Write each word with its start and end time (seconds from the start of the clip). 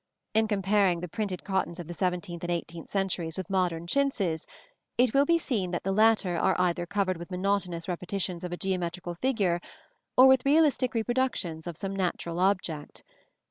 In 0.33 0.47
comparing 0.47 0.99
the 1.01 1.07
printed 1.07 1.43
cottons 1.43 1.79
of 1.79 1.87
the 1.87 1.93
seventeenth 1.93 2.43
and 2.43 2.49
eighteenth 2.49 2.89
centuries 2.89 3.37
with 3.37 3.51
modern 3.51 3.85
chintzes, 3.85 4.47
it 4.97 5.13
will 5.13 5.27
be 5.27 5.37
seen 5.37 5.69
that 5.69 5.83
the 5.83 5.91
latter 5.91 6.37
are 6.39 6.59
either 6.59 6.87
covered 6.87 7.17
with 7.17 7.29
monotonous 7.29 7.87
repetitions 7.87 8.43
of 8.43 8.51
a 8.51 8.57
geometrical 8.57 9.13
figure, 9.13 9.61
or 10.17 10.25
with 10.25 10.43
realistic 10.43 10.95
reproductions 10.95 11.67
of 11.67 11.77
some 11.77 11.95
natural 11.95 12.39
object. 12.39 13.03